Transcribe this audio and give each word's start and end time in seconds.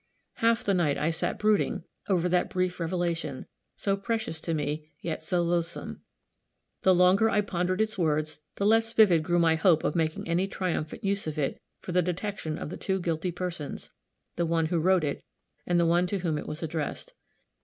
Half 0.37 0.63
the 0.63 0.73
night 0.73 0.97
I 0.97 1.11
sat 1.11 1.37
brooding 1.37 1.83
over 2.09 2.27
that 2.27 2.49
brief 2.49 2.79
revelation, 2.79 3.45
so 3.75 3.95
precious 3.95 4.41
to 4.41 4.55
me, 4.55 4.89
yet 4.99 5.21
so 5.21 5.43
loathsome. 5.43 6.01
The 6.81 6.95
longer 6.95 7.29
I 7.29 7.41
pondered 7.41 7.79
its 7.79 7.99
words 7.99 8.41
the 8.55 8.65
less 8.65 8.91
vivid 8.93 9.21
grew 9.21 9.37
my 9.37 9.53
hope 9.53 9.83
of 9.83 9.95
making 9.95 10.27
any 10.27 10.47
triumphant 10.47 11.03
use 11.03 11.27
of 11.27 11.37
it 11.37 11.61
for 11.81 11.91
the 11.91 12.01
detection 12.01 12.57
of 12.57 12.71
the 12.71 12.77
two 12.77 12.99
guilty 12.99 13.31
persons 13.31 13.91
the 14.37 14.45
one 14.47 14.65
who 14.65 14.79
wrote 14.79 15.03
it, 15.03 15.23
and 15.67 15.79
the 15.79 15.85
one 15.85 16.07
to 16.07 16.17
whom 16.17 16.39
it 16.39 16.47
was 16.47 16.63
addressed. 16.63 17.13